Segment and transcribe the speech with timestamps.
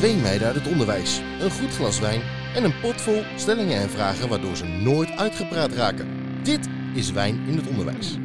[0.00, 2.22] Twee meiden uit het onderwijs, een goed glas wijn
[2.54, 6.08] en een pot vol stellingen en vragen waardoor ze nooit uitgepraat raken.
[6.42, 8.18] Dit is Wijn in het Onderwijs.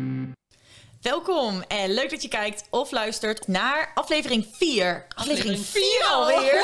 [1.06, 5.06] Welkom en leuk dat je kijkt of luistert naar aflevering 4.
[5.16, 6.22] Aflevering Aflevering 4 vier al.
[6.22, 6.64] alweer.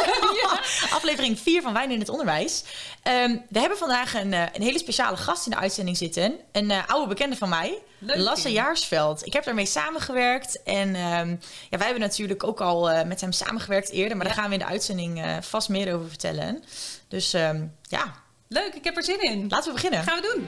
[0.97, 2.63] aflevering 4 van Wijn in het Onderwijs.
[3.03, 6.39] Ehm, we hebben vandaag een, eh, een hele speciale gast in de uitzending zitten.
[6.51, 8.17] Een eh, oude bekende van mij, Leuk.
[8.17, 9.25] Lasse Jaarsveld.
[9.25, 11.30] Ik heb daarmee samengewerkt en ehm,
[11.69, 14.17] ja, wij hebben natuurlijk ook al eh, met hem samengewerkt eerder.
[14.17, 16.63] Maar daar gaan we in de uitzending eh, vast meer over vertellen.
[17.08, 18.13] Dus ehm, ja,
[18.47, 19.45] Leuk, ik heb er zin in.
[19.49, 20.03] laten we beginnen.
[20.03, 20.47] Gaan we doen.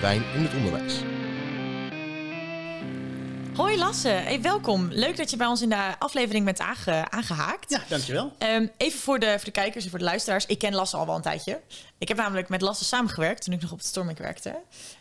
[0.00, 0.94] Wijn in het Onderwijs.
[3.56, 4.88] Hoi Lasse, hey, welkom.
[4.92, 7.70] Leuk dat je bij ons in de aflevering bent aange- aangehaakt.
[7.70, 8.32] Ja, dankjewel.
[8.38, 10.46] Ehm, even voor de, voor de kijkers en voor de luisteraars.
[10.46, 11.60] Ik ken Lasse al wel een tijdje.
[11.98, 14.54] Ik heb namelijk met Lasse samengewerkt toen ik nog op het Stormink werkte.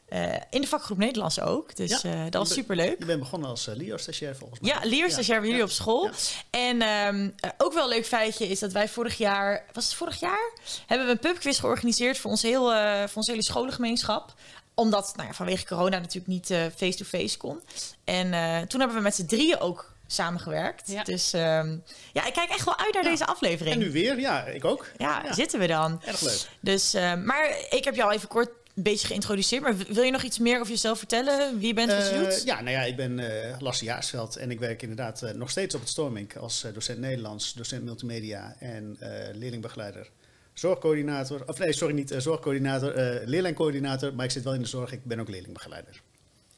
[0.10, 1.76] Eh, in de vakgroep Nederlands ook.
[1.76, 2.12] Dus Ja.
[2.12, 3.00] eh, dat was superleuk.
[3.00, 4.70] Je bent begonnen als uh, Leo-stagiair volgens mij.
[4.70, 6.10] Ja, leerstagiair bij jullie op school.
[6.50, 9.66] En ehm, eh, ook wel een leuk feitje is dat wij vorig jaar...
[9.74, 10.52] Was het vorig jaar?
[10.88, 14.34] Hebben we een pubquiz georganiseerd voor, ons heel, eh, voor onze hele scholengemeenschap
[14.80, 17.62] omdat nou ja, vanwege corona natuurlijk niet eh, face-to-face kon.
[18.04, 20.92] En eh, toen hebben we met z'n drieën ook samengewerkt.
[20.92, 21.04] Ja.
[21.04, 21.78] Dus ehm,
[22.14, 23.10] ja, ik kijk echt wel uit naar Ja.
[23.10, 23.76] deze aflevering.
[23.76, 24.86] En nu weer, ja, ik ook.
[24.98, 26.02] Ja, zitten we dan.
[26.06, 26.48] Erg leuk.
[26.60, 29.62] Dus, eh, maar ik heb je al even kort een beetje geïntroduceerd.
[29.62, 31.58] Maar wil je nog iets meer over jezelf vertellen?
[31.60, 34.52] Wie je bent, wat je Eh, ja, nou ja, ik ben eh Lasse Jaarsveld en
[34.52, 38.98] ik werk inderdaad nog steeds op het Stormink als docent Nederlands, docent multimedia en
[39.34, 40.10] leerlingbegeleider.
[40.60, 44.68] Zorgcoördinator, of nee, sorry, niet eh, zorgcoördinator, eh leerlingcoördinator, maar ik zit wel in de
[44.68, 46.02] zorg, ik ben ook leerlingbegeleider.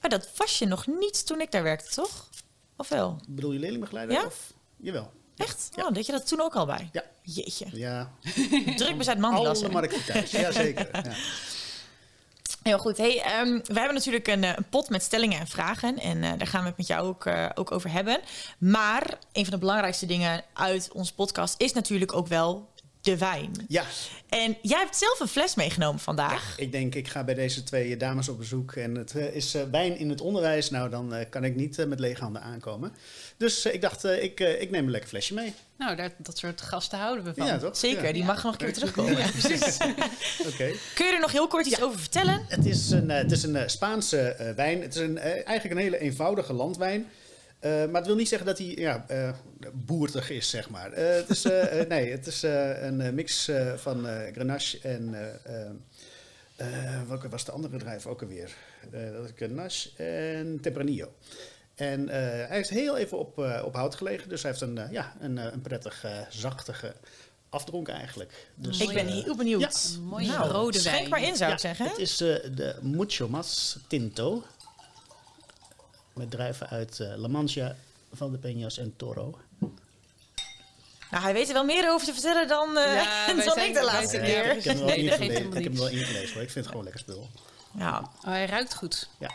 [0.02, 2.30] Maar dat was je nog niet toen ik daar werkte, toch?
[2.76, 3.20] Of wel?
[3.28, 4.16] Bedoel je leerlingbegeleider?
[4.16, 4.26] Ja?
[4.26, 4.54] Of?
[4.78, 5.12] Jawel.
[5.38, 5.70] Echt?
[5.76, 5.86] Ja.
[5.86, 6.90] Oh, deed je dat toen ook al bij?
[6.92, 7.04] Ja.
[7.24, 7.66] Jeetje.
[7.72, 8.12] Ja,
[8.78, 10.32] Druk bezet man, alle markten thuis.
[10.32, 10.90] Jazeker.
[11.04, 11.14] Ja.
[12.64, 12.98] Heel goed.
[12.98, 16.00] Hey, ehm, we hebben natuurlijk een, eh, een pot met stellingen en vragen.
[16.00, 18.20] En daar gaan we het met jou ook, ook over hebben.
[18.58, 22.70] Maar een van de belangrijkste dingen uit onze podcast is natuurlijk ook wel
[23.02, 23.52] de wijn.
[23.68, 23.84] ja,
[24.30, 26.54] En jij hebt zelf een fles meegenomen vandaag.
[26.58, 29.62] Ik denk, ik ga bij deze twee dames op bezoek en het eh, is eh,
[29.72, 30.70] wijn in het onderwijs.
[30.70, 32.94] Nou, dan eh, kan ik niet eh, met lege handen aankomen.
[33.38, 35.54] Dus eh, ik dacht, eh, ik, eh, ik neem een lekker flesje mee.
[35.78, 37.46] Nou, dat, dat soort gasten houden we van.
[37.46, 37.78] Ja, toch?
[37.78, 38.14] Zeker, Ja.
[38.14, 39.18] die mag nog een keer terugkomen.
[39.18, 39.78] Ja, precies.
[40.54, 40.72] Oké.
[40.96, 41.84] Kun je er nog heel kort iets Ja.
[41.84, 42.46] over vertellen?
[42.48, 44.82] Het is een, eh, het is een eh, Spaanse eh, wijn.
[44.82, 47.06] Het is een, eh, eigenlijk een hele eenvoudige landwijn.
[47.62, 49.30] Eh, maar het wil niet zeggen dat hij ja, eh,
[49.74, 50.92] boertig is, zeg maar.
[50.92, 51.44] Eh, het is,
[51.88, 55.14] nee, het is eh, een eh, mix eh, van eh, Grenache en...
[55.14, 55.70] eh, eh,
[56.56, 58.56] eh, welke was de andere drijf ook alweer?
[58.92, 61.14] Eh, dat is Grenache en Tempranillo.
[61.76, 64.30] En eh, hij is heel even op, eh, op hout gelegen.
[64.30, 66.94] Dus hij heeft een, ja, een, eh, een prettig eh, zachtige
[67.50, 68.48] afdronk eigenlijk.
[68.56, 69.62] Dus, Ik ben heel benieuwd.
[69.96, 70.00] ja.
[70.02, 71.10] Mooie Nou, rode Schenk wijn.
[71.10, 71.86] maar in, zou ik Ja, zeggen.
[71.88, 74.44] Het is eh, de Mucho Mas Tinto.
[76.22, 77.76] Met druiven uit eh, La Mancha,
[78.14, 79.40] Van de Peñas en Toro.
[81.12, 83.84] Nou, hij weet er wel meer over te vertellen dan, eh, Ja, dan ik de
[83.84, 84.46] laatste keer.
[84.46, 85.48] ja, ik heb hem wel ingelezen.
[85.48, 86.00] Ik heb hem wel niets.
[86.02, 86.42] ingelezen hoor.
[86.44, 87.30] Ik vind het gewoon lekker spul.
[87.78, 89.10] Ja, Oh, hij ruikt goed.
[89.20, 89.32] Ja.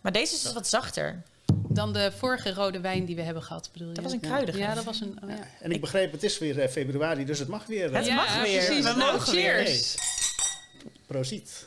[0.00, 1.22] maar deze is dus wat zachter.
[1.68, 3.94] Dan de vorige rode wijn die we hebben gehad, bedoel je?
[3.94, 4.58] Dat was een kruidige.
[4.58, 5.18] Ja, dat was een...
[5.24, 5.38] Oh, ja.
[5.60, 7.94] En ik begreep, het is weer eh, februari, dus het mag weer.
[7.94, 8.64] Het mag weer.
[8.64, 8.84] Precies.
[8.84, 9.64] We Nou, mogen weer.
[9.64, 9.94] cheers.
[11.06, 11.66] Proziet.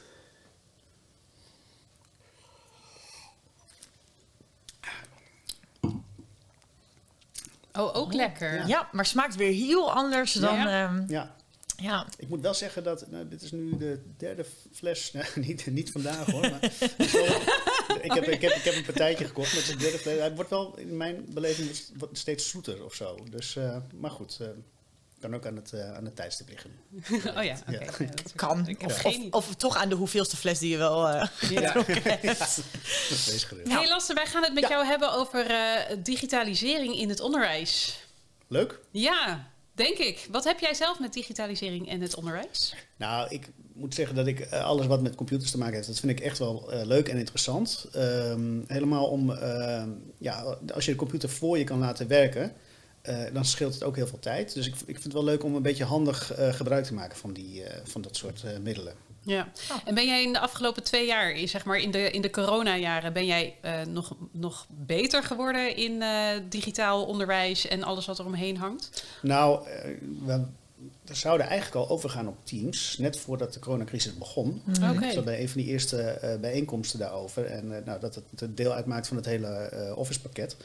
[7.74, 8.68] Oh, ook lekker.
[8.68, 10.56] Ja, maar smaakt weer heel anders dan...
[10.56, 10.88] Ja.
[10.88, 11.36] ehm, Ja,
[11.76, 12.08] ja.
[12.18, 15.92] ik moet wel zeggen dat, nou, dit is nu de derde fles, nou, niet, niet
[15.92, 16.82] vandaag hoor, maar het
[18.02, 20.20] ik, heb, ik, heb, ik heb een partijtje gekocht met de derde fles.
[20.20, 21.70] Hij wordt wel in mijn beleving
[22.12, 23.18] steeds zoeter of zo.
[23.30, 24.48] Dus, eh, maar goed, eh,
[25.24, 26.72] kan ook aan het, eh, aan het tijdstip liggen.
[27.38, 27.72] Oh ja, oké.
[27.72, 27.80] Ja.
[27.80, 28.76] Ja, dat- Kan.
[29.32, 31.08] Of, toch aan de hoeveelste fles die je wel...
[31.10, 31.60] eh, Ja.
[33.66, 33.78] Ja.
[33.80, 34.70] Hey Lasse, wij gaan het met Ja.
[34.70, 38.00] jou hebben over eh, digitalisering in het onderwijs.
[38.48, 38.80] Leuk.
[38.92, 40.28] Ja, denk ik.
[40.32, 42.76] Wat heb jij zelf met digitalisering en het onderwijs?
[42.98, 46.12] Nou, ik moet zeggen dat ik alles wat met computers te maken heeft, dat vind
[46.12, 47.86] ik echt wel eh, leuk en interessant.
[47.94, 52.54] Ehm, helemaal om, ehm, ja, als je de computer voor je kan laten werken,
[53.04, 54.54] eh, dan scheelt het ook heel veel tijd.
[54.54, 57.18] Dus ik, ik vind het wel leuk om een beetje handig eh, gebruik te maken
[57.18, 58.94] van, die, eh, van dat soort eh, middelen.
[59.26, 59.52] Ja.
[59.72, 59.78] Oh.
[59.86, 62.30] En ben jij in de afgelopen twee jaar, in, zeg maar in de, in de
[62.30, 68.20] coronajaren, ben jij eh, nog, nog beter geworden in eh, digitaal onderwijs en alles wat
[68.20, 69.04] er omheen hangt?
[69.22, 69.90] Nou, eh,
[70.26, 70.42] we,
[71.06, 74.62] we zouden eigenlijk al overgaan op Teams, net voordat de coronacrisis begon.
[74.92, 75.06] Oké.
[75.06, 77.46] Ik zat bij een van die eerste eh, bijeenkomsten daarover.
[77.46, 80.56] En eh, nou, dat het een deel uitmaakt van het hele eh, Office pakket.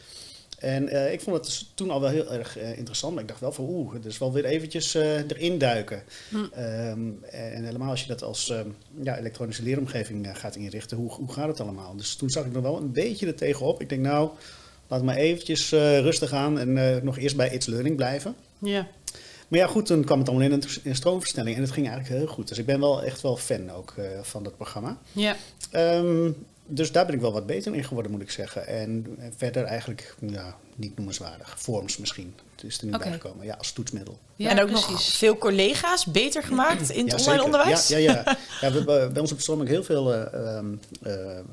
[0.59, 3.13] En eh, ik vond het dus toen al wel heel erg eh, interessant.
[3.13, 6.03] Maar ik dacht wel van oeh, dus wel weer eventjes eh, erin duiken.
[6.29, 6.37] Hm.
[6.53, 8.69] Ehm, en, helemaal als je dat als ehm,
[9.03, 11.97] ja, elektronische leeromgeving gaat inrichten, hoe, hoe gaat het allemaal?
[11.97, 13.81] Dus toen zag ik er wel een beetje er tegenop.
[13.81, 14.31] Ik denk nou,
[14.89, 18.35] laat maar eventjes rustig aan en nog eerst bij It's Learning blijven.
[18.59, 18.89] Ja.
[19.49, 21.89] Maar ja, goed, toen kwam het allemaal in een, in een stroomversnelling en het ging
[21.89, 22.49] eigenlijk heel goed.
[22.49, 24.99] Dus ik ben wel echt wel fan ook van dat programma.
[25.13, 25.37] Ja.
[25.71, 26.31] Ehm,
[26.69, 28.67] dus daar ben ik wel wat beter in geworden, moet ik zeggen.
[28.67, 31.61] En verder eigenlijk ja, niet noemenswaardig.
[31.61, 32.35] Forms misschien.
[32.61, 33.03] Het is er nu Oké.
[33.05, 34.19] bijgekomen, ja, als toetsmiddel.
[34.37, 34.89] Ja, en ook precies.
[34.89, 37.45] nog veel collega's beter gemaakt in het Ja, online zeker.
[37.45, 37.89] onderwijs.
[37.89, 38.23] Ja, ja, ja.
[38.61, 40.67] ja we hebben bij ons op Storm ook heel veel eh, ehm,
[41.03, 41.45] eh, eh,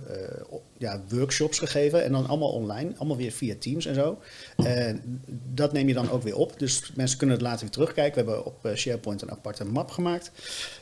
[0.78, 2.04] ja, workshops gegeven.
[2.04, 4.20] En dan allemaal online, allemaal weer via Teams en zo.
[4.58, 5.22] En
[5.54, 6.60] dat neem je dan ook weer op.
[6.60, 8.26] Dus mensen kunnen het later weer terugkijken.
[8.26, 10.32] We hebben op eh, SharePoint een aparte map gemaakt.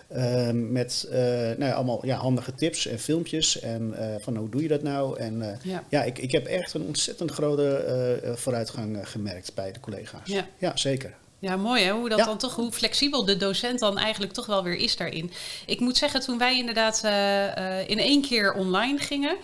[0.07, 3.59] ehm, met eh, nou ja, allemaal ja, handige tips en filmpjes.
[3.59, 5.19] En eh, van hoe doe je dat nou?
[5.19, 5.83] En eh, Ja.
[5.89, 10.12] ja, ik, ik heb echt een ontzettend grote vooruitgang gemerkt bij de collega's.
[10.23, 10.47] Ja.
[10.57, 11.13] ja zeker.
[11.39, 12.25] Ja, mooi hè, hoe dat Ja.
[12.25, 15.31] dan toch, hoe flexibel de docent dan eigenlijk toch wel weer is daarin.
[15.65, 19.35] Ik moet zeggen, toen wij inderdaad eh, eh, in één keer online gingen,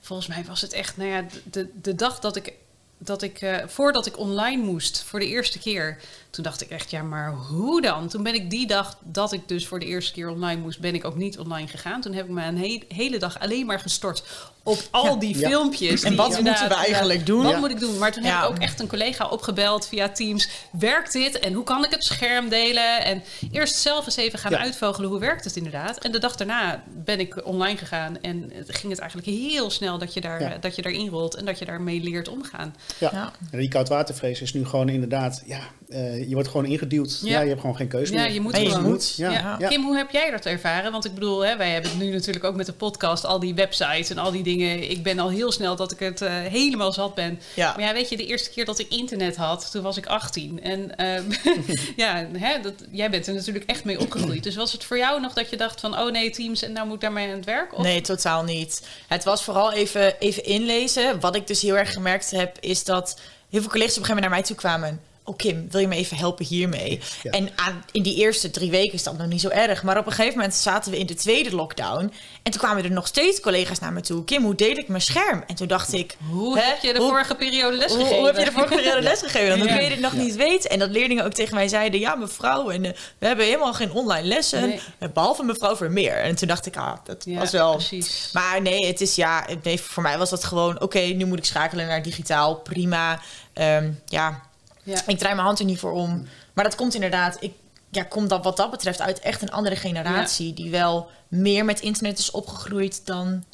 [0.00, 2.52] volgens mij was het echt, nou ja, de, de dag dat ik,
[2.98, 5.98] dat ik eh, voordat ik online moest voor de eerste keer,
[6.38, 8.08] toen dacht ik echt, ja, maar hoe dan?
[8.08, 10.94] Toen ben ik die dag dat ik dus voor de eerste keer online moest, ben
[10.94, 12.00] ik ook niet online gegaan.
[12.00, 14.22] Toen heb ik me een he- hele dag alleen maar gestort
[14.62, 15.16] op al Ja.
[15.16, 15.48] die Ja.
[15.48, 16.02] filmpjes.
[16.02, 17.42] En die wat moeten we eigenlijk doen?
[17.42, 17.58] Wat Ja.
[17.58, 17.98] moet ik doen?
[17.98, 18.34] Maar toen Ja.
[18.40, 20.48] heb ik ook echt een collega opgebeld via Teams.
[20.72, 21.38] Werkt dit?
[21.38, 23.04] En hoe kan ik het scherm delen?
[23.04, 24.58] En eerst zelf eens even gaan Ja.
[24.58, 25.98] uitvogelen hoe werkt het inderdaad.
[25.98, 28.20] En de dag daarna ben ik online gegaan.
[28.20, 30.56] En ging het eigenlijk heel snel dat je, daar, Ja.
[30.60, 31.34] dat je daarin rolt.
[31.34, 32.74] En dat je daarmee leert omgaan.
[32.98, 33.10] Ja.
[33.12, 33.32] Ja.
[33.50, 37.20] En die koudwatervrees is nu gewoon inderdaad, ja, eh, je wordt gewoon ingeduwd.
[37.22, 37.30] Ja.
[37.30, 37.40] Ja.
[37.40, 38.32] je hebt gewoon geen keuze Ja, meer.
[38.32, 38.90] je moet je gewoon.
[38.90, 39.14] moet.
[39.16, 39.56] Ja.
[39.68, 40.92] Kim, hoe heb jij dat ervaren?
[40.92, 43.54] Want ik bedoel, hè, wij hebben het nu natuurlijk ook met de podcast, al die
[43.54, 44.90] websites en al die dingen.
[44.90, 47.40] Ik ben al heel snel dat ik het eh, helemaal zat ben.
[47.54, 47.72] Ja.
[47.76, 50.62] Maar ja, weet je, de eerste keer dat ik internet had, toen was ik 18.
[50.62, 51.24] En ehm,
[51.96, 54.42] ja, hè, dat, jij bent er natuurlijk echt mee opgegroeid.
[54.42, 56.86] Dus was het voor jou nog dat je dacht van, oh nee, Teams en nou
[56.86, 57.74] moet ik daarmee aan het werk?
[57.76, 57.82] Of?
[57.82, 58.86] Nee, totaal niet.
[59.08, 61.20] Het was vooral even, even inlezen.
[61.20, 63.20] Wat ik dus heel erg gemerkt heb, is dat
[63.50, 65.00] heel veel collega's op een gegeven moment naar mij toe kwamen.
[65.28, 67.00] Oh Kim, wil je me even helpen hiermee?
[67.22, 67.30] Ja.
[67.30, 69.82] En aan, in die eerste drie weken is dat nog niet zo erg.
[69.82, 72.12] Maar op een gegeven moment zaten we in de tweede lockdown.
[72.42, 74.24] En toen kwamen er nog steeds collega's naar me toe.
[74.24, 75.44] Kim, hoe deel ik mijn scherm?
[75.46, 76.16] En toen dacht ik...
[76.30, 78.16] Hoe hè, heb je de hoe- vorige periode hoe, lesgegeven?
[78.16, 79.58] hoe heb je de vorige periode lesgegeven?
[79.58, 79.74] Dan Ja.
[79.74, 80.70] kun je dit nog niet weten.
[80.70, 82.00] En dat leerlingen ook tegen mij zeiden...
[82.00, 84.68] ja, mevrouw, en, eh, we hebben helemaal geen online lessen.
[84.68, 84.80] Nee.
[84.98, 86.16] eh, Behalve mevrouw Vermeer.
[86.16, 87.72] En toen dacht ik, ah, dat Ja, was wel...
[87.74, 88.30] precies.
[88.32, 90.80] Maar nee, het is ja, het- nee, voor mij was dat gewoon...
[90.80, 93.20] oké, nu moet ik schakelen naar digitaal, prima.
[93.52, 94.46] Ehm, ja,
[94.90, 95.02] Ja.
[95.06, 96.26] ik draai mijn hand er niet voor om.
[96.52, 97.36] Maar dat komt inderdaad...
[97.40, 97.52] Ik,
[97.90, 100.54] ja, komt dat wat dat betreft uit echt een andere generatie...
[100.54, 103.44] die wel meer met internet is opgegroeid dan...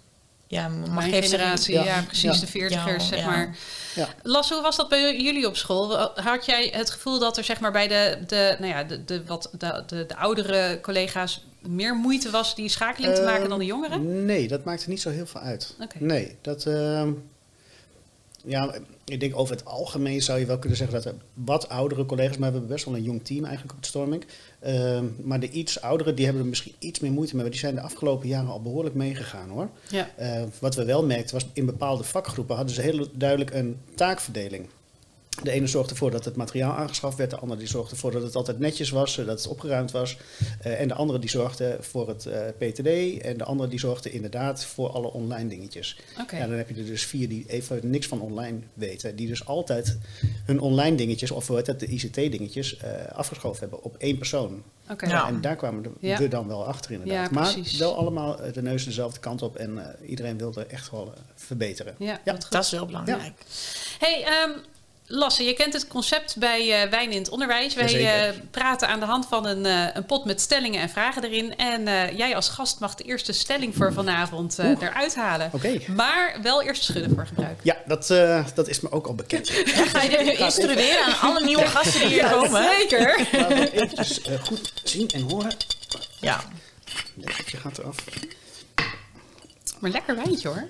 [0.47, 2.03] Ja, mag Mijn generatie, ja, Ja.
[2.07, 2.41] precies, Ja.
[2.41, 3.27] de veertigers, Ja, zeg ja.
[3.31, 3.57] maar.
[3.95, 4.09] Ja.
[4.23, 5.97] Lasse, hoe was dat bij jullie op school?
[6.15, 9.25] Had jij het gevoel dat er zeg maar bij de, de, nou ja, de, de,
[9.25, 13.59] wat, de, de, de oudere collega's meer moeite was die schakeling te maken Ehm, dan
[13.59, 14.25] de jongeren?
[14.25, 15.75] Nee, dat maakt er niet zo heel veel uit.
[15.81, 15.97] Oké.
[15.99, 16.67] Nee, dat...
[16.67, 17.11] ehm,
[18.45, 18.75] ja,
[19.05, 22.37] ik denk over het algemeen zou je wel kunnen zeggen dat er wat oudere collega's,
[22.37, 24.25] maar we hebben best wel een jong team eigenlijk op het Storming.
[24.61, 27.43] Ehm, maar de iets ouderen, die hebben er misschien iets meer moeite mee.
[27.43, 29.69] Maar die zijn de afgelopen jaren al behoorlijk meegegaan hoor.
[29.89, 30.11] Ja.
[30.17, 34.67] Eh, wat we wel merkten was in bepaalde vakgroepen hadden ze heel duidelijk een taakverdeling.
[35.43, 38.23] De ene zorgde ervoor dat het materiaal aangeschaft werd, de andere die zorgde ervoor dat
[38.23, 40.17] het altijd netjes was, eh, dat het opgeruimd was.
[40.61, 44.11] Eh, en de andere die zorgde voor het eh, PTD en de andere die zorgde
[44.11, 45.97] inderdaad voor alle online dingetjes.
[46.21, 46.37] Oké.
[46.37, 49.47] Ja, dan heb je er dus vier die even niks van online weten, die dus
[49.47, 49.99] altijd
[50.45, 54.63] hun online dingetjes, of hoe heet dat, de ICT-dingetjes, eh, afgeschoven hebben op één persoon.
[54.91, 55.07] Oké.
[55.07, 55.27] Ja.
[55.29, 56.19] En daar kwamen Ja.
[56.19, 57.31] we dan wel achter inderdaad.
[57.31, 57.79] Ja, maar precies.
[57.79, 61.95] wel allemaal de neus dezelfde kant op en eh, iedereen wilde echt wel verbeteren.
[61.99, 62.21] Ja.
[62.51, 63.33] Dat is wel belangrijk.
[63.99, 64.51] Hey, ehm,
[65.07, 67.75] Lasse, je kent het concept bij eh Wijn in het Onderwijs.
[67.75, 71.25] Wij eh, praten aan de hand van een, eh, een pot met stellingen en vragen
[71.25, 71.57] erin.
[71.57, 74.83] En eh, jij als gast mag de eerste stelling voor vanavond eh, Oeh.
[74.83, 75.51] eruit halen.
[75.53, 75.79] Oké.
[75.97, 77.61] Maar wel eerst schudden voor gebruik.
[77.63, 79.51] Ja, dat, eh, dat is me ook al bekend.
[79.93, 82.63] Ga je dit nu instrueren aan alle nieuwe gasten die hier komen?
[82.79, 83.27] Zeker.
[83.33, 85.57] Laten we eventjes eh, goed zien en horen.
[86.21, 86.41] Ja.
[87.15, 87.97] Dekseltje gaat eraf.
[89.79, 90.69] Maar lekker wijntje hoor.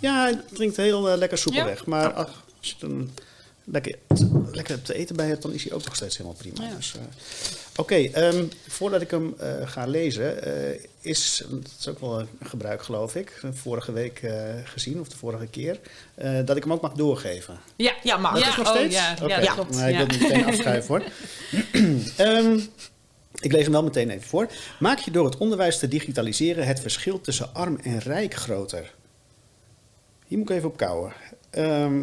[0.00, 1.66] Ja, het drinkt heel lekker soepel Ja.
[1.66, 1.86] weg.
[1.86, 3.06] Maar ach, als je
[3.64, 3.98] lekker,
[4.52, 6.62] lekker te eten bij hebt, dan is hij ook nog steeds helemaal prima.
[6.68, 6.76] Ja.
[6.76, 7.00] Dus, eh,
[7.76, 12.28] Oké, ehm, voordat ik hem eh, ga lezen, eh, is, dat is ook wel een
[12.42, 14.20] gebruik geloof ik, vorige week
[14.64, 15.80] gezien, of de vorige keer,
[16.44, 17.60] dat ik hem ook mag doorgeven.
[17.76, 18.32] Ja, Ja, mag.
[18.32, 18.94] Dat Ja, is nog oh, steeds?
[18.94, 19.40] ja, ja, Oké.
[19.40, 21.02] dat klopt, Nou, ik wil hem meteen afschuiven hoor.
[22.26, 22.58] Ehm,
[23.40, 24.48] ik lees hem wel meteen even voor.
[24.80, 28.94] Maak je door het onderwijs te digitaliseren het verschil tussen arm en rijk groter?
[30.26, 31.12] Hier moet ik even op kouwen.
[31.50, 32.02] Ehm,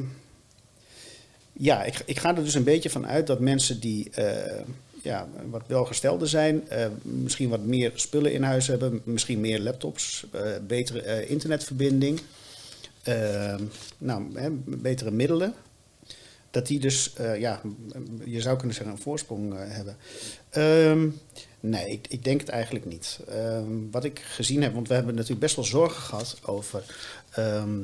[1.61, 4.65] ja, ik, ik ga er dus een beetje van uit dat mensen die eh,
[5.03, 10.25] ja, wat welgestelden zijn, eh, misschien wat meer spullen in huis hebben, misschien meer laptops,
[10.31, 12.21] eh, betere internetverbinding,
[13.97, 15.53] nou, hè, betere middelen.
[16.51, 17.61] dat die dus, ja,
[18.23, 19.97] je zou kunnen zeggen, een voorsprong hebben.
[20.49, 21.09] Ehm,
[21.59, 23.19] nee, ik, ik denk het eigenlijk niet.
[23.27, 26.83] Ehm, wat ik gezien heb, want we hebben natuurlijk best wel zorgen gehad over,
[27.29, 27.79] ehm,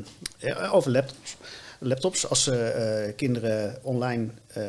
[0.72, 1.38] over laptops.
[1.88, 4.64] Laptops, als ze eh, kinderen online eh,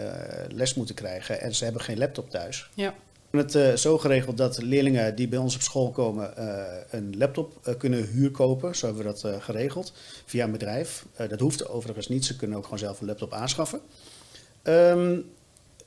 [0.49, 2.71] les moeten krijgen en ze hebben geen laptop thuis.
[2.75, 2.95] Ja.
[3.31, 6.33] We hebben het eh, zo geregeld dat leerlingen die bij ons op school komen
[6.91, 8.77] een laptop kunnen huurkopen.
[8.77, 9.93] Zo hebben we dat geregeld
[10.27, 11.07] via een bedrijf.
[11.29, 13.81] Dat hoeft overigens niet, ze kunnen ook gewoon zelf een laptop aanschaffen.
[14.63, 15.19] Ehm,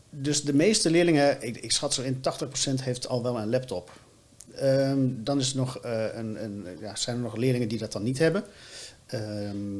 [0.09, 3.91] dus de meeste leerlingen, ik, ik schat zo in 80% heeft al wel een laptop.
[4.55, 8.03] Ehm, dan is er nog, een, een, ja, zijn er nog leerlingen die dat dan
[8.03, 8.43] niet hebben.
[9.05, 9.79] Ehm,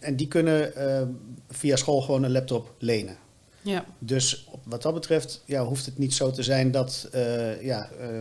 [0.00, 1.02] en die kunnen eh,
[1.50, 3.16] via school gewoon een laptop lenen.
[3.62, 3.84] Ja.
[3.98, 8.20] Dus wat dat betreft ja, hoeft het niet zo te zijn dat eh, ja, eh,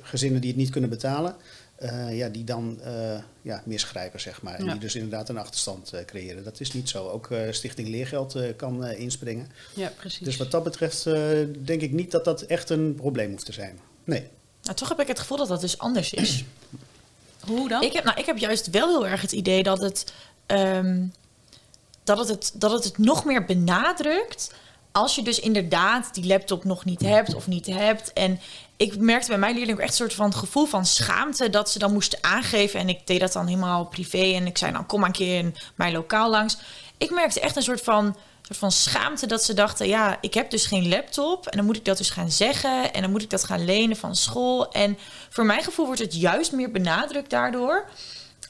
[0.00, 1.36] gezinnen die het niet kunnen betalen,
[1.76, 4.54] eh, ja, die dan eh, ja, misgrijpen, zeg maar.
[4.54, 4.70] En Ja.
[4.72, 6.44] die dus inderdaad een achterstand eh, creëren.
[6.44, 7.08] Dat is niet zo.
[7.08, 9.48] Ook eh, Stichting Leergeld eh, kan eh, inspringen.
[9.74, 10.24] ja, precies.
[10.24, 11.28] Dus wat dat betreft eh,
[11.64, 13.78] denk ik niet dat dat echt een probleem hoeft te zijn.
[14.04, 14.26] Nee.
[14.62, 16.44] Nou, toch heb ik het gevoel dat dat dus anders is.
[17.46, 17.82] Hoe dan?
[17.82, 20.12] Ik heb, nou, ik heb juist wel heel erg het idee dat het,
[20.48, 21.06] ehm,
[22.04, 24.54] dat, het, het, dat het het nog meer benadrukt.
[24.92, 28.12] Als je dus inderdaad die laptop nog niet hebt of niet hebt.
[28.12, 28.40] En
[28.76, 31.78] ik merkte bij mijn leerlingen ook echt een soort van gevoel van schaamte dat ze
[31.78, 32.80] dan moesten aangeven.
[32.80, 34.34] En ik deed dat dan helemaal privé.
[34.34, 36.58] En ik zei dan kom maar een keer in mijn lokaal langs.
[36.96, 40.50] Ik merkte echt een soort van, soort van schaamte dat ze dachten: ja, ik heb
[40.50, 41.46] dus geen laptop.
[41.46, 42.92] En dan moet ik dat dus gaan zeggen.
[42.92, 44.72] En dan moet ik dat gaan lenen van school.
[44.72, 47.88] En voor mijn gevoel wordt het juist meer benadrukt daardoor.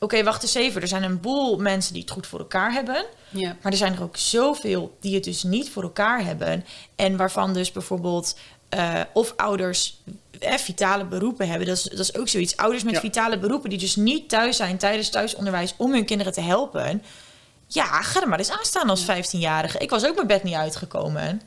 [0.00, 0.82] Oké, wacht eens even.
[0.82, 3.04] Er zijn een boel mensen die het goed voor elkaar hebben.
[3.30, 3.56] ja.
[3.62, 6.64] Maar er zijn er ook zoveel die het dus niet voor elkaar hebben.
[6.96, 8.36] En waarvan dus bijvoorbeeld
[8.68, 9.98] eh, of ouders
[10.40, 11.66] eh, vitale beroepen hebben.
[11.66, 12.56] Dat is, dat is ook zoiets.
[12.56, 13.00] Ouders met Ja.
[13.00, 17.02] vitale beroepen die dus niet thuis zijn tijdens thuisonderwijs om hun kinderen te helpen.
[17.66, 19.78] Ja, ga er maar eens aan staan als 15-jarige.
[19.78, 21.42] Ik was ook mijn bed niet uitgekomen.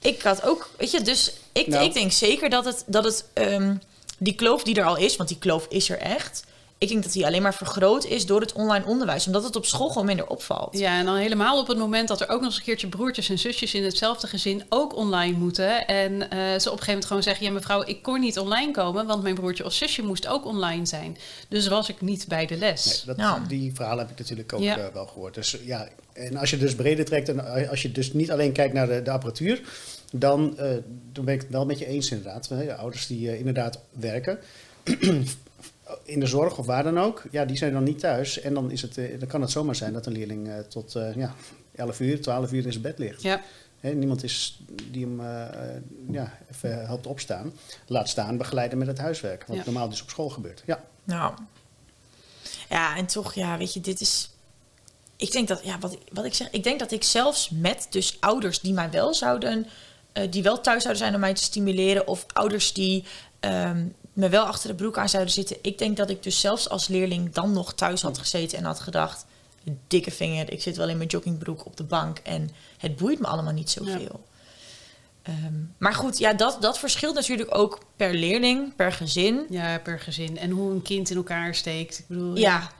[0.00, 1.84] Ik had ook, weet je, dus ik, Nou.
[1.84, 3.74] ik denk zeker dat het, dat het ehm,
[4.18, 6.44] die kloof die er al is, want die kloof is er echt.
[6.78, 9.64] Ik denk dat die alleen maar vergroot is door het online onderwijs, omdat het op
[9.66, 10.78] school gewoon minder opvalt.
[10.78, 13.28] Ja, en dan helemaal op het moment dat er ook nog eens een keertje broertjes
[13.28, 15.86] en zusjes in hetzelfde gezin ook online moeten.
[15.86, 18.70] En eh, ze op een gegeven moment gewoon zeggen: Ja, mevrouw, ik kon niet online
[18.72, 21.16] komen, want mijn broertje of zusje moest ook online zijn.
[21.48, 22.84] Dus was ik niet bij de les.
[22.86, 23.46] Nee, dat, Nou.
[23.46, 24.76] Die verhalen heb ik natuurlijk ook Ja.
[24.78, 25.34] eh, wel gehoord.
[25.34, 28.74] Dus, ja, en als je dus breder trekt en als je dus niet alleen kijkt
[28.74, 29.60] naar de, de apparatuur,
[30.12, 30.70] dan, eh,
[31.12, 32.48] dan ben ik het wel met je eens inderdaad.
[32.48, 34.38] Hè, ouders die inderdaad werken
[36.04, 38.40] in de zorg of waar dan ook, ja, die zijn dan niet thuis.
[38.40, 40.94] En dan, is het, eh, dan kan het zomaar zijn dat een leerling eh, tot
[40.94, 41.34] eh, ja,
[41.74, 43.22] 11 uur, 12 uur in zijn bed ligt.
[43.22, 43.42] Ja,
[43.80, 45.20] Hè, niemand is die hem
[46.10, 47.52] ja, even helpt opstaan.
[47.86, 49.44] Laat staan begeleiden met het huiswerk.
[49.46, 49.62] Wat Ja.
[49.64, 50.62] normaal dus op school gebeurt.
[50.66, 50.84] Ja.
[51.04, 51.34] Nou.
[52.68, 54.30] Ja, en toch, ja, weet je, dit is.
[55.16, 57.86] Ik denk dat, ja, wat, ik- wat ik zeg, ik denk dat ik zelfs met
[57.90, 59.66] dus ouders die mij wel zouden,
[60.12, 63.04] eh, die wel thuis zouden zijn om mij te stimuleren, of ouders die
[63.40, 63.86] ehm,
[64.18, 65.56] me wel achter de broek aan zouden zitten.
[65.62, 68.80] Ik denk dat ik dus zelfs als leerling dan nog thuis had gezeten en had
[68.80, 69.24] gedacht,
[69.86, 73.26] dikke vinger, ik zit wel in mijn joggingbroek op de bank en het boeit me
[73.26, 74.26] allemaal niet zoveel.
[75.22, 79.46] Ehm, maar goed, ja, dat, dat verschilt natuurlijk ook per leerling, per gezin.
[79.50, 80.38] ja, per gezin.
[80.38, 81.98] En hoe een kind in elkaar steekt.
[81.98, 82.70] Ik bedoel, Ja,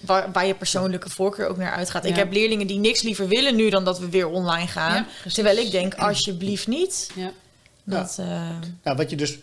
[0.00, 2.04] waar, waar je persoonlijke voorkeur ook naar uitgaat.
[2.04, 2.16] Ik Ja.
[2.16, 5.06] heb leerlingen die niks liever willen nu dan dat we weer online gaan.
[5.24, 7.10] Ja, terwijl ik denk, alsjeblieft niet.
[7.14, 7.32] Ja.
[7.84, 8.48] Dat, eh,
[8.84, 9.38] Nou, wat je dus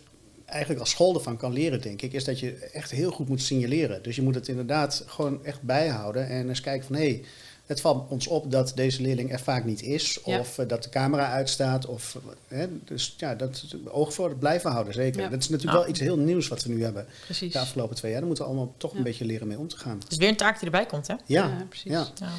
[0.48, 3.42] eigenlijk als school ervan kan leren, denk ik, is dat je echt heel goed moet
[3.42, 4.04] signaleren.
[4.04, 7.24] Dus je moet het inderdaad gewoon echt bijhouden en eens kijken van hé, hey,
[7.66, 10.40] het valt ons op dat deze leerling er vaak niet is, Ja.
[10.40, 14.72] of eh, dat de camera uitstaat, of hè, dus ja, dat oog voor het blijven
[14.72, 15.22] houden, zeker.
[15.22, 15.30] Ja.
[15.30, 17.54] Dat is natuurlijk wel iets heel nieuws wat we nu hebben Precies.
[17.54, 18.20] de afgelopen twee jaar.
[18.20, 20.02] Daar moeten we allemaal toch een beetje leren mee om te gaan.
[20.10, 21.14] is weer een taak die erbij komt, hè?
[21.14, 21.92] Ja, Ja, precies.
[21.92, 22.08] ja.
[22.16, 22.30] Ja.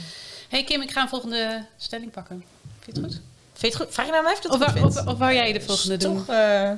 [0.49, 2.45] hey Kim, ik ga een volgende stelling pakken.
[2.81, 3.23] Vind je het goed?
[3.53, 3.95] Vind je het goed?
[3.95, 6.17] Vraag je nou mij of Of, of, of wou jij de volgende doen?
[6.17, 6.71] Toch, eh,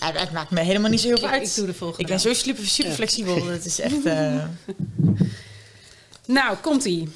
[0.00, 1.48] het maakt me helemaal niet zo heel veel uit.
[1.48, 2.02] ik doe de volgende.
[2.02, 2.96] Ik ben zo super, super Ja.
[2.96, 3.44] flexibel.
[3.44, 4.04] Dat is echt...
[4.06, 4.44] eh,
[6.26, 7.08] Nou, komt-ie.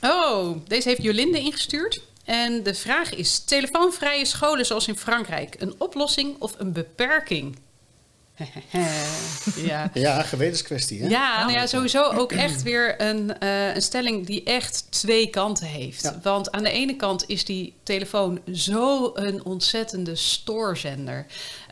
[0.00, 2.00] Oh, deze heeft Jolinde ingestuurd.
[2.24, 7.56] En de vraag is: telefoonvrije scholen zoals in Frankrijk, een oplossing of een beperking?
[9.70, 9.90] ja.
[9.94, 11.02] Ja, gewetenskwestie.
[11.02, 11.08] Hè?
[11.08, 15.66] Ja, nou ja, sowieso ook echt weer een, eh, een stelling die echt twee kanten
[15.66, 16.02] heeft.
[16.02, 16.18] Ja.
[16.22, 21.26] Want aan de ene kant is die telefoon zo een ontzettende stoorzender.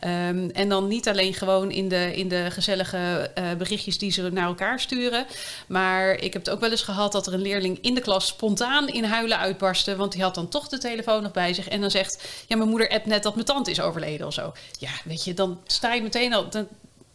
[0.05, 4.29] Ehm, en dan niet alleen gewoon in de, in de gezellige eh, berichtjes die ze
[4.31, 5.25] naar elkaar sturen.
[5.67, 8.27] Maar ik heb het ook wel eens gehad dat er een leerling in de klas
[8.27, 9.95] spontaan in huilen uitbarstte.
[9.95, 11.67] Want die had dan toch de telefoon nog bij zich.
[11.67, 14.53] En dan zegt, ja, mijn moeder appt net dat mijn tante is overleden of zo.
[14.79, 16.49] Ja, weet je, dan sta je meteen al...
[16.49, 16.67] Dan,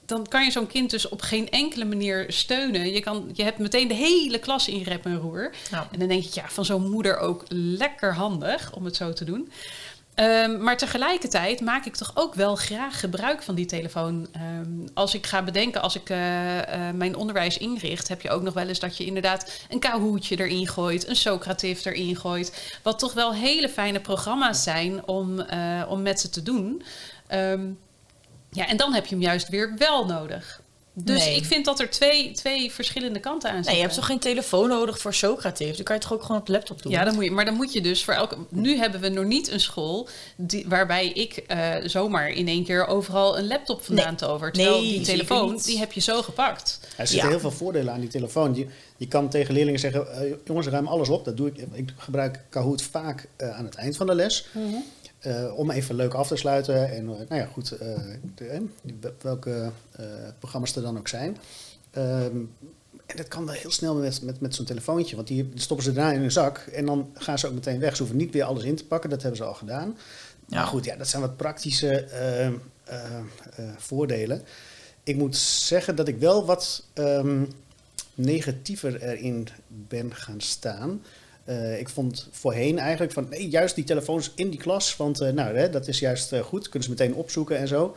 [0.07, 2.93] dan kan je zo'n kind dus op geen enkele manier steunen.
[2.93, 5.51] Je, kan, je hebt meteen de hele klas in rep en roer.
[5.71, 9.25] En dan denk je, ja, van zo'n moeder ook lekker handig om het zo te
[9.25, 9.53] doen.
[10.21, 14.29] Ehm, maar tegelijkertijd maak ik toch ook wel graag gebruik van die telefoon.
[14.33, 18.43] Ehm, als ik ga bedenken, als ik eh, eh, mijn onderwijs inricht, heb je ook
[18.43, 22.79] nog wel eens dat je inderdaad een Kahootje erin gooit, een Socrative erin gooit.
[22.83, 26.83] Wat toch wel hele fijne programma's zijn om, eh, om met ze te doen.
[27.27, 27.69] Ehm,
[28.51, 30.60] ja, en dan heb je hem juist weer wel nodig.
[31.05, 31.37] Dus Nee.
[31.37, 33.73] ik vind dat er twee, twee verschillende kanten aan zitten.
[33.73, 35.75] Nee, je hebt toch geen telefoon nodig voor Socrative?
[35.77, 36.93] Dan kan je het toch ook gewoon op de laptop doen?
[36.93, 38.37] Ja, dan moet je, maar dan moet je dus voor elke.
[38.49, 42.87] Nu hebben we nog niet een school die, waarbij ik eh, zomaar in één keer
[42.87, 44.15] overal een laptop vandaan Nee.
[44.17, 44.53] tover.
[44.53, 45.65] Terwijl Nee, die telefoon, niet.
[45.65, 46.79] die heb je zo gepakt.
[46.97, 47.29] Er zitten Ja.
[47.35, 48.55] heel veel voordelen aan die telefoon.
[48.55, 48.67] Je,
[48.97, 51.25] je kan tegen leerlingen zeggen, eh, jongens, ruim alles op.
[51.25, 51.57] Dat doe ik.
[51.73, 54.47] Ik gebruik Kahoot vaak eh, aan het eind van de les.
[55.21, 56.91] Eh, om even leuk af te sluiten.
[56.91, 57.89] En eh, nou ja, goed, eh,
[58.35, 59.71] de- welke
[60.39, 61.37] programma's er dan ook zijn.
[61.91, 62.37] Ehm,
[63.07, 65.17] en dat kan wel heel snel met, met, met zo'n telefoontje.
[65.17, 66.59] Want die stoppen ze daarna in hun zak.
[66.59, 67.93] En dan gaan ze ook meteen weg.
[67.97, 69.11] Ze hoeven niet weer alles in te pakken.
[69.11, 69.97] Dat hebben ze al gedaan.
[70.47, 70.57] Ja.
[70.59, 73.15] Maar goed, ja, dat zijn wat praktische eh, eh, eh,
[73.77, 74.43] voordelen.
[75.03, 77.45] Ik moet zeggen dat ik wel wat ehm,
[78.15, 81.03] negatiever erin ben gaan staan.
[81.51, 85.33] Eh, ik vond voorheen eigenlijk van nee, juist die telefoons in die klas, want eh,
[85.33, 87.97] nou, hè, dat is juist eh, goed, kunnen ze meteen opzoeken en zo.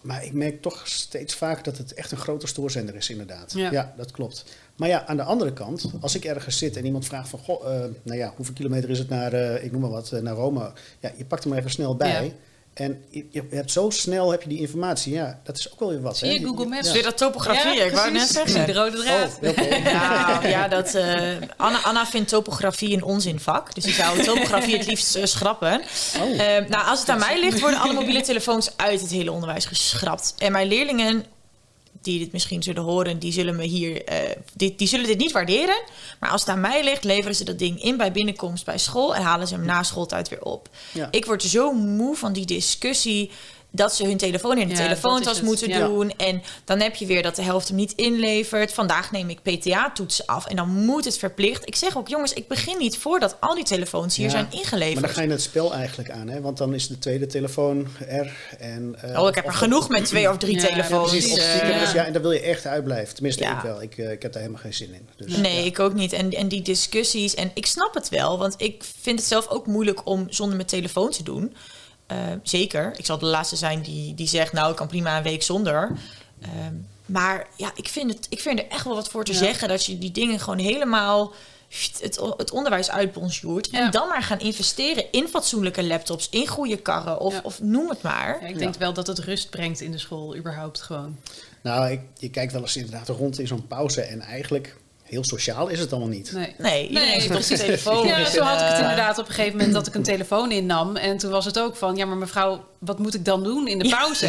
[0.00, 3.52] Maar ik merk toch steeds vaker dat het echt een grote stoorzender is, inderdaad.
[3.52, 3.70] Ja.
[3.70, 3.94] Ja.
[3.96, 4.44] dat klopt.
[4.76, 7.64] Maar ja, aan de andere kant, als ik ergens zit en iemand vraagt van, goh,
[8.02, 10.72] nou ja, hoeveel kilometer is het naar, ik noem maar wat, naar Rome?
[11.00, 12.24] Ja, je pakt hem even snel bij.
[12.24, 12.32] Ja.
[12.78, 15.12] En je, je hebt zo snel heb je die informatie.
[15.12, 16.16] Ja, dat is ook wel weer wat.
[16.16, 16.34] Zie hè?
[16.34, 16.92] je Google Maps?
[16.92, 18.66] Weer dat topografie, ik wou net zeggen.
[18.66, 19.38] De rode draad.
[19.42, 19.66] Oh.
[19.88, 23.74] Ja, ja dat, eh, Anna, Anna vindt topografie een onzinvak.
[23.74, 25.82] Dus die zou topografie het liefst eh, schrappen.
[26.20, 26.40] Oh.
[26.40, 29.64] Eh, nou, als het aan mij ligt, worden alle mobiele telefoons uit het hele onderwijs
[29.64, 30.34] geschrapt.
[30.38, 31.24] En mijn leerlingen,
[32.10, 35.32] die dit misschien zullen horen, die zullen, me hier, eh, die, die zullen dit niet
[35.32, 35.82] waarderen.
[36.20, 39.14] Maar als het aan mij ligt, leveren ze dat ding in bij binnenkomst bij school
[39.14, 40.68] en halen ze hem na schooltijd weer op.
[40.92, 41.08] Ja.
[41.10, 43.30] Ik word zo moe van die discussie
[43.70, 45.86] dat ze hun telefoon in de Ja, telefoontas moeten Ja.
[45.86, 46.10] doen.
[46.10, 48.72] En dan heb je weer dat de helft hem niet inlevert.
[48.72, 51.66] Vandaag neem ik PTA-toetsen af en dan moet het verplicht.
[51.66, 54.54] Ik zeg ook, jongens, ik begin niet voordat al die telefoons hier Ja, zijn Maar
[54.60, 55.00] ingeleverd.
[55.00, 56.40] dan ga je het spel eigenlijk aan, hè?
[56.40, 58.32] Want dan is de tweede telefoon er.
[58.58, 61.10] En, eh, Oh, ik heb er genoeg met twee of drie Ja, ja, telefoons.
[61.10, 63.14] Precies, stiekem, dus ja, en daar wil je echt uitblijven.
[63.14, 63.56] Tenminste, Ja.
[63.56, 63.82] ik wel.
[63.82, 65.08] Ik, eh, ik heb daar helemaal geen zin in.
[65.26, 65.64] Dus, Nee, ja.
[65.64, 66.12] ik ook niet.
[66.12, 67.34] En, en die discussies.
[67.34, 70.68] En ik snap het wel, want ik vind het zelf ook moeilijk om zonder mijn
[70.68, 71.54] telefoon te doen.
[72.08, 72.92] Eh, zeker.
[72.96, 75.90] Ik zal de laatste zijn die, die zegt, nou, ik kan prima een week zonder.
[76.40, 76.74] Ehm,
[77.06, 79.38] maar ja, ik vind, het, ik vind er echt wel wat voor te Ja.
[79.38, 81.32] zeggen dat je die dingen gewoon helemaal
[82.00, 83.68] het, het onderwijs uitbonjourd.
[83.70, 83.84] Ja.
[83.84, 87.40] En dan maar gaan investeren in fatsoenlijke laptops, in goede karren of, Ja.
[87.42, 88.38] of noem het maar.
[88.40, 91.16] Ja, ik denk wel dat het rust brengt in de school, überhaupt gewoon.
[91.62, 94.00] Nou, ik, je kijkt wel eens inderdaad rond in zo'n pauze.
[94.00, 94.76] En eigenlijk,
[95.08, 96.32] heel sociaal is het allemaal niet.
[96.32, 96.54] Nee.
[96.58, 97.60] Nee, iedereen Nee, zit op zijn precies.
[97.82, 98.06] telefoon.
[98.06, 100.02] Ja, Dus, zo had ik het eh, inderdaad op een gegeven moment dat ik een
[100.02, 100.96] telefoon innam.
[100.96, 103.78] En toen was het ook van, ja, maar mevrouw, wat moet ik dan doen in
[103.78, 104.26] de pauze?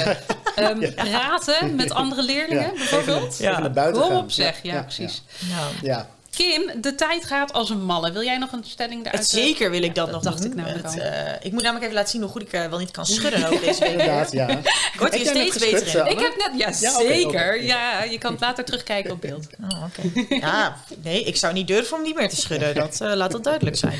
[0.55, 3.33] Ehm, Praten met andere leerlingen bijvoorbeeld?
[3.33, 4.19] Even, even naar buiten Kom gaan.
[4.19, 5.23] op zeg, ja, precies.
[5.49, 5.73] nou.
[5.81, 6.09] Ja.
[6.39, 8.11] Kim, de tijd gaat als een malle.
[8.11, 9.17] Wil jij nog een stelling eruit?
[9.17, 10.51] Het zeker wil ik dat Ja, nog dat dacht doen.
[10.51, 11.05] ik namelijk Het, al.
[11.05, 13.45] eh, ik moet namelijk even laten zien hoe goed ik eh, wel niet kan schudden
[13.51, 13.91] ook deze week.
[13.91, 14.47] Inderdaad, ja.
[14.47, 16.11] Ik word hier steeds beter in.
[16.11, 17.63] Ik heb net, ja, zeker.
[17.63, 19.47] Ja, je kan het later terugkijken op beeld.
[19.71, 20.35] Oh, oké.
[20.35, 22.75] Ja, nee, ik zou niet durven om niet meer te schudden.
[22.75, 23.99] Dat, eh, laat dat duidelijk zijn.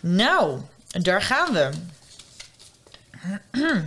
[0.00, 1.70] Nou, daar gaan we.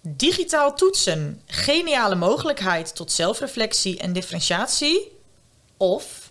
[0.00, 1.42] Digitaal toetsen.
[1.46, 5.12] Geniale mogelijkheid tot zelfreflectie en differentiatie.
[5.76, 6.30] Of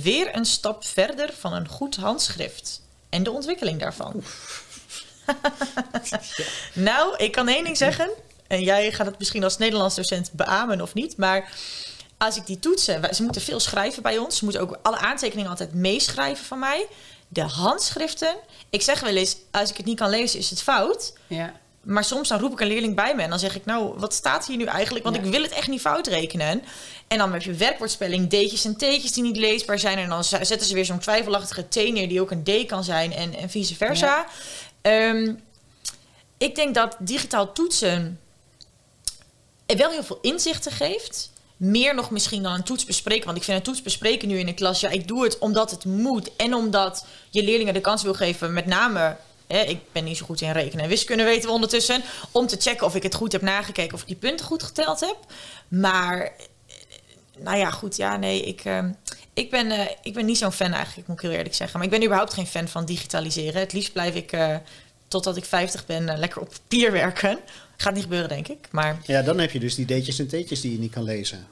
[0.00, 4.22] weer een stap verder van een goed handschrift en de ontwikkeling daarvan.
[6.72, 8.10] nou, ik kan één ding zeggen.
[8.46, 11.16] En jij gaat het misschien als Nederlands docent beamen of niet.
[11.16, 11.52] Maar
[12.18, 13.14] als ik die toetsen...
[13.14, 14.38] Ze moeten veel schrijven bij ons.
[14.38, 16.86] Ze moeten ook alle aantekeningen altijd meeschrijven van mij.
[17.28, 18.36] De handschriften...
[18.70, 21.12] Ik zeg wel eens, als ik het niet kan lezen, is het fout.
[21.26, 21.52] Ja.
[21.82, 24.14] Maar soms dan roep ik een leerling bij me en dan zeg ik, nou, wat
[24.14, 25.04] staat hier nu eigenlijk?
[25.04, 25.22] Want Ja.
[25.22, 26.62] ik wil het echt niet fout rekenen.
[27.08, 29.98] En dan heb je werkwoordspelling, D'tjes en T'tjes die niet leesbaar zijn.
[29.98, 33.12] En dan zetten ze weer zo'n twijfelachtige T neer die ook een D kan zijn
[33.12, 34.26] en, en vice versa.
[34.82, 35.34] Ehm,
[36.38, 38.20] ik denk dat digitaal toetsen
[39.66, 41.30] wel heel veel inzichten geeft.
[41.56, 43.24] Meer nog misschien dan een toets bespreken.
[43.24, 44.80] Want ik vind een toets bespreken nu in de klas...
[44.80, 46.36] ja, ik doe het omdat het moet.
[46.36, 48.52] En omdat je leerlingen de kans wil geven...
[48.52, 49.16] met name,
[49.52, 52.02] hè, ik ben niet zo goed in rekenen en wiskunde weten we ondertussen...
[52.30, 53.94] om te checken of ik het goed heb nagekeken...
[53.94, 55.16] of ik die punten goed geteld heb.
[55.68, 56.30] Maar, eh,
[57.38, 58.64] nou ja, goed, ja, nee, ik...
[58.64, 58.90] ehm,
[59.34, 61.78] ik ben, eh, ik ben niet zo'n fan eigenlijk, moet ik heel eerlijk zeggen.
[61.78, 63.60] Maar ik ben überhaupt geen fan van digitaliseren.
[63.60, 64.56] Het liefst blijf ik, eh,
[65.08, 67.38] totdat ik 50 ben, eh, lekker op papier werken.
[67.76, 68.68] Gaat niet gebeuren, denk ik.
[68.70, 71.46] Maar Ja, dan heb je dus die D'tjes en T'tjes die je niet kan lezen.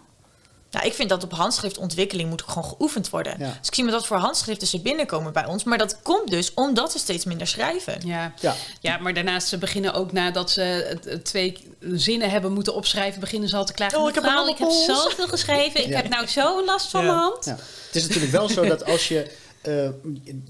[0.70, 3.35] Ja, ik vind dat op handschriftontwikkeling moet ook gewoon geoefend worden.
[3.38, 3.56] Ja.
[3.59, 5.64] Dus ik zie met wat voor handschriften ze binnenkomen bij ons.
[5.64, 8.06] Maar dat komt dus omdat ze steeds minder schrijven.
[8.06, 8.33] Ja.
[8.40, 13.48] Ja, ja, maar daarnaast ze beginnen ook nadat ze twee zinnen hebben moeten opschrijven, beginnen
[13.48, 13.98] ze al te klagen.
[14.00, 15.80] Oh, ik heb Mevrouw, een ik heb handpols." zoveel geschreven.
[15.83, 15.96] Ik Ja.
[15.96, 17.06] heb nou zo last van Ja.
[17.06, 17.44] mijn hand.
[17.44, 17.56] ja.
[17.87, 19.30] Het is natuurlijk wel zo dat als je
[19.61, 19.88] eh,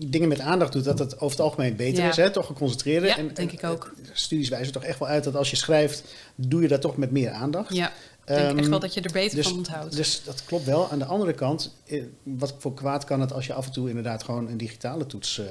[0.06, 2.08] dingen met aandacht doet, dat het over het algemeen beter Ja.
[2.10, 2.16] is.
[2.16, 2.30] Hè?
[2.30, 3.08] Toch geconcentreerder.
[3.08, 3.92] Ja, en, denk en, ik ook.
[4.04, 6.02] eh, Studies wijzen toch echt wel uit dat als je schrijft,
[6.34, 7.74] doe je dat toch met meer aandacht.
[7.74, 9.96] Ja, ik denk echt Ehm, wel dat je er beter dus, van onthoudt.
[9.96, 10.90] Dus dat klopt wel.
[10.90, 13.88] Aan de andere kant, eh, wat voor kwaad kan het als je af en toe
[13.88, 15.46] inderdaad gewoon een digitale toets eh,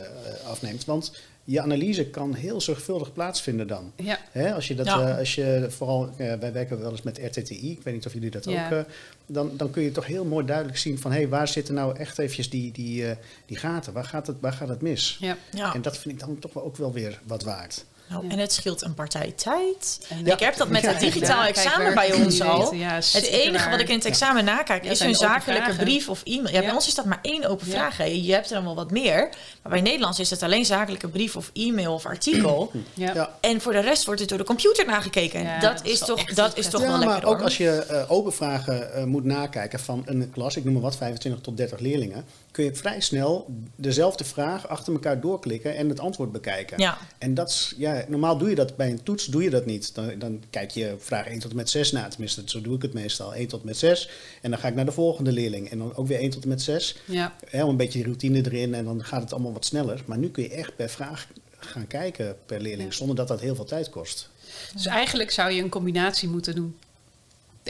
[0.49, 0.85] afneemt?
[0.85, 1.11] Want
[1.43, 3.91] je analyse kan heel zorgvuldig plaatsvinden dan.
[3.95, 4.19] ja.
[4.31, 5.07] Hè, als je dat, Ja.
[5.11, 8.29] eh, als je vooral, wij werken wel eens met RTTI, ik weet niet of jullie
[8.29, 8.65] dat Ja.
[8.65, 8.79] ook, eh,
[9.25, 12.17] dan, dan kun je toch heel mooi duidelijk zien van, hé, waar zitten nou echt
[12.19, 13.93] eventjes die, die, eh, die gaten?
[13.93, 15.17] Waar gaat, het, waar gaat het mis?
[15.19, 15.37] ja.
[15.51, 15.73] Ja.
[15.73, 17.85] En dat vind ik dan toch wel ook wel weer wat waard.
[18.09, 18.29] Nou, Ja.
[18.31, 19.99] En het scheelt een partij tijd.
[20.23, 20.33] Ja.
[20.33, 22.73] Ik heb dat met het digitaal ja, examen bij ons al.
[22.73, 25.83] Het enige wat ik in het examen nakijk is open zakelijke vragen.
[25.83, 26.53] brief of e-mail.
[26.55, 27.73] Ja, bij ons is dat maar één open Ja.
[27.73, 27.97] vraag.
[27.97, 28.03] hè.
[28.03, 29.29] Je hebt er dan wel wat meer.
[29.61, 32.71] Maar bij Nederlands is het alleen zakelijke brief of e-mail of artikel.
[32.93, 33.13] Ja.
[33.13, 33.29] Ja.
[33.41, 35.43] en voor de rest wordt het door de computer nagekeken.
[35.43, 37.43] Ja, dat, dat is toch, dat is toch ja, wel maar lekker ook hoor.
[37.43, 40.95] als je eh, open vragen eh, moet nakijken van een klas, ik noem maar wat,
[40.95, 45.99] 25 tot 30 leerlingen, kun je vrij snel dezelfde vraag achter elkaar doorklikken en het
[45.99, 46.79] antwoord bekijken.
[46.79, 46.97] Ja.
[47.17, 49.95] En dat is, ja, normaal doe je dat bij een toets, doe je dat niet.
[49.95, 52.81] Dan, dan kijk je vraag 1 tot en met 6 na, tenminste, zo doe ik
[52.81, 53.33] het meestal.
[53.35, 54.09] 1 tot en met 6
[54.41, 56.49] en dan ga ik naar de volgende leerling en dan ook weer 1 tot en
[56.49, 56.95] met 6.
[57.05, 57.35] Ja.
[57.49, 60.03] Hè, om een beetje routine erin en dan gaat het allemaal wat sneller.
[60.05, 62.95] Maar nu kun je echt per vraag gaan kijken per leerling, Ja.
[62.95, 64.29] zonder dat dat heel veel tijd kost.
[64.73, 66.77] Dus eigenlijk zou je een combinatie moeten doen.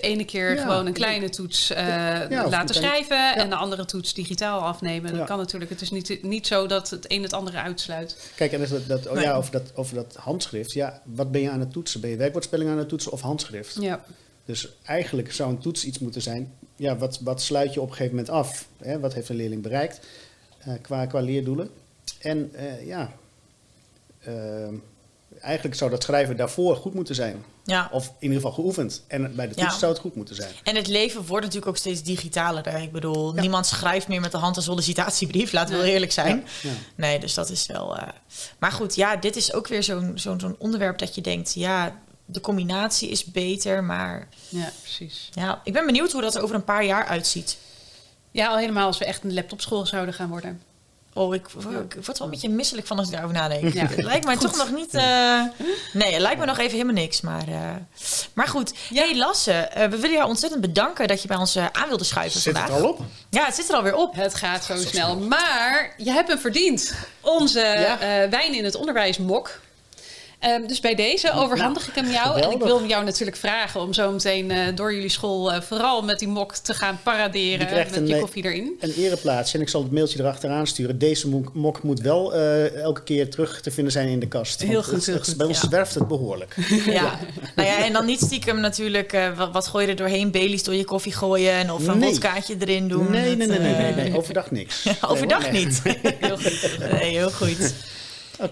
[0.02, 0.62] De ene keer Ja.
[0.62, 1.86] gewoon een kleine toets eh,
[2.30, 5.10] Ja, laten schrijven en de andere toets digitaal afnemen.
[5.12, 5.26] Dat Ja.
[5.26, 5.72] kan natuurlijk.
[5.72, 8.32] Het is niet, niet zo dat het een het andere uitsluit.
[8.36, 9.24] Kijk, en dat, dat, oh Nee.
[9.24, 10.72] ja, over, dat, over dat handschrift.
[10.72, 12.02] Ja, wat ben je aan het toetsen?
[12.02, 13.78] Ben je werkwoordspelling aan het toetsen of handschrift?
[13.80, 14.04] Ja.
[14.46, 16.54] Dus eigenlijk zou een toets iets moeten zijn.
[16.76, 18.68] Ja, wat, wat sluit je op een gegeven moment af?
[18.78, 19.00] Hè?
[19.00, 20.00] Wat heeft een leerling bereikt
[20.60, 21.70] eh, qua, qua leerdoelen?
[22.20, 23.12] En eh, ja,
[24.24, 24.74] ehm,
[25.42, 27.44] eigenlijk zou dat schrijven daarvoor goed moeten zijn.
[27.70, 27.90] Ja.
[27.92, 29.04] Of in ieder geval geoefend.
[29.08, 29.78] En bij de toets Ja.
[29.80, 30.52] zou het goed moeten zijn.
[30.64, 32.70] En het leven wordt natuurlijk ook steeds digitaler.
[32.72, 32.80] hè.
[32.80, 35.52] Ik bedoel, niemand schrijft meer met de hand een sollicitatiebrief.
[35.52, 36.44] Laten we wel eerlijk zijn.
[36.62, 36.76] Ja, ja.
[36.96, 37.98] Nee, dus dat is wel.
[37.98, 38.08] eh,
[38.60, 42.00] Maar goed, ja, dit is ook weer zo'n zo'n zo'n onderwerp dat je denkt, ja,
[42.26, 45.30] de combinatie is beter, maar ja, precies.
[45.34, 47.58] ja, ik ben benieuwd hoe dat er over een paar jaar uitziet.
[48.32, 50.62] Ja, al helemaal als we echt een laptopschool zouden gaan worden.
[51.20, 53.74] Oh, ik, ik word wel een beetje misselijk van als ik daarover nadenk.
[53.74, 53.86] Ja.
[53.86, 54.94] Het lijkt mij toch nog niet.
[54.94, 55.42] eh,
[55.94, 57.22] nee, het lijkt me nog even helemaal niks.
[57.22, 57.56] Maar, eh,
[58.34, 61.88] maar goed, hey Lasse, eh, we willen jou ontzettend bedanken dat je bij ons aan
[61.88, 62.76] wilde schuiven Zit vandaag.
[62.76, 63.00] het al op?
[63.30, 64.16] Ja, het zit er alweer op.
[64.16, 65.18] Het gaat zo snel.
[65.18, 66.94] Maar je hebt hem verdiend.
[67.22, 68.00] Onze Ja.
[68.00, 69.60] eh, wijn in het onderwijs mok.
[70.40, 72.42] Ehm, dus bij deze overhandig ik hem jou.
[72.42, 76.02] En ik wil jou natuurlijk vragen om zo meteen eh, door jullie school eh, vooral
[76.02, 78.78] met die mok te gaan paraderen met een, je koffie erin.
[78.80, 79.56] Een ereplaatsje.
[79.58, 81.00] En ik zal het mailtje erachteraan sturen.
[81.00, 84.62] Deze mok, mok moet wel eh, elke keer terug te vinden zijn in de kast.
[84.62, 85.68] Heel goed, het- heel het- goed, Bij ons ja.
[85.68, 86.56] zwerft het behoorlijk.
[86.86, 87.20] Ja.
[87.56, 90.32] nou ja, en dan niet stiekem natuurlijk, eh, wat, wat gooi je er doorheen?
[90.32, 92.10] Baileys door je koffie gooien en of een Nee.
[92.10, 93.12] wodkaatje erin doen.
[93.12, 94.18] Nee, nee, Dat, nee, nee, nee, nee.
[94.18, 94.86] Overdag niks.
[95.08, 95.98] Overdag Nee, hoor, nee.
[96.04, 96.16] niet.
[96.28, 96.78] heel goed.
[96.92, 97.74] Nee, heel goed.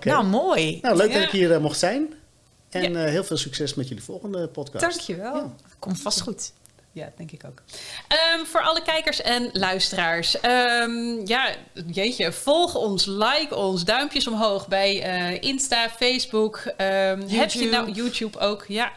[0.04, 0.80] Nou, mooi.
[0.82, 1.14] Nou, leuk Ja.
[1.14, 2.14] dat ik hier eh, mocht zijn.
[2.70, 3.04] En Ja.
[3.06, 4.84] eh, heel veel succes met jullie volgende podcast.
[4.86, 5.36] Dankjewel.
[5.36, 5.54] Ja.
[5.80, 6.52] Komt vast goed.
[6.92, 7.62] Ja, denk ik ook.
[8.08, 10.40] Ehm, voor alle kijkers en luisteraars.
[10.40, 11.50] ehm, ja,
[11.92, 16.58] jeetje, volg ons, like ons, duimpjes omhoog bij eh, Insta, Facebook.
[16.78, 18.66] ehm, Heb je nou YouTube ook?
[18.68, 18.92] Ja.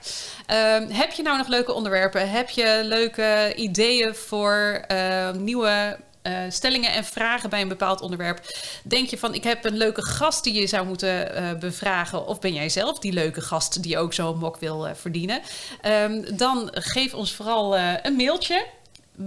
[0.88, 2.31] Heb je nou nog leuke onderwerpen?
[2.31, 4.85] Heb je leuke ideeën voor
[5.38, 8.41] nieuwe eh, stellingen en vragen bij een bepaald onderwerp?
[8.83, 12.27] Denk je van, ik heb een leuke gast die je zou moeten eh, bevragen?
[12.27, 15.41] Of ben jij zelf die leuke gast die ook zo'n mok wil eh, verdienen?
[15.81, 18.67] Ehm, dan geef ons vooral een mailtje.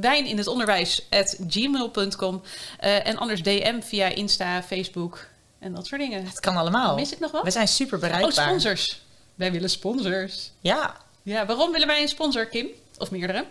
[0.02, 1.08] Wijn in het onderwijs
[1.48, 2.42] gmail.com.
[2.80, 5.28] Eh, en anders DM via Insta, Facebook
[5.60, 6.26] en dat soort dingen.
[6.26, 6.96] Het kan allemaal.
[6.96, 7.44] Mis ik nog wat?
[7.44, 8.46] We zijn super Oh, bereikbaar.
[8.48, 9.02] sponsors.
[9.36, 10.52] Wij willen sponsors.
[10.60, 10.98] Ja.
[11.24, 12.68] Ja, waarom willen wij een sponsor, Kim?
[12.98, 13.46] Of meerdere?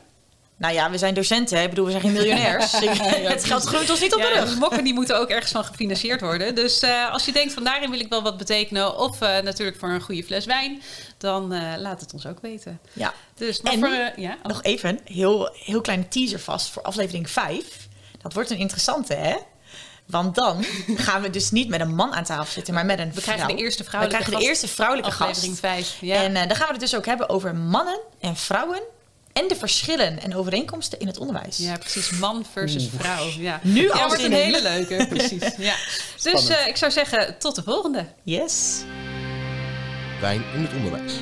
[0.62, 1.56] Nou ja, we zijn docenten.
[1.56, 1.62] Hè?
[1.62, 2.72] Ik bedoel, we zijn geen miljonairs.
[3.34, 4.58] het geld groeit ons niet op de Ja, rug.
[4.58, 6.54] mokken die moeten ook ergens van gefinancierd worden.
[6.54, 8.98] Dus eh, als je denkt van daarin wil ik wel wat betekenen...
[8.98, 10.82] of eh, natuurlijk voor een goede fles wijn...
[11.18, 12.80] dan eh, laat het ons ook weten.
[12.92, 13.14] Ja.
[13.36, 14.12] Dus maar En voor...
[14.16, 14.48] ja, oh.
[14.48, 17.88] Nog even, heel, heel kleine teaser vast voor aflevering 5.
[18.22, 19.36] Dat wordt een interessante, hè?
[20.06, 20.64] Want dan
[21.06, 23.34] gaan we dus niet met een man aan tafel zitten, maar met een We vrouw.
[23.34, 24.62] krijgen de eerste We vrouwelijke krijgen de gast.
[24.62, 25.88] eerste vrouwelijke aflevering gast.
[25.88, 25.96] 5.
[26.00, 26.14] Ja.
[26.22, 28.82] En dan gaan we het dus ook hebben over mannen en vrouwen
[29.32, 31.56] en de verschillen en overeenkomsten in het onderwijs.
[31.56, 32.10] Ja, precies.
[32.10, 33.28] Man versus vrouw.
[33.38, 33.60] Ja.
[33.62, 35.06] Nu al wordt een hele leuke.
[35.14, 35.42] Precies.
[35.56, 35.74] Ja.
[36.22, 38.06] Dus eh, ik zou zeggen, tot de volgende.
[38.22, 38.82] Yes.
[40.20, 41.12] Wijn in het onderwijs.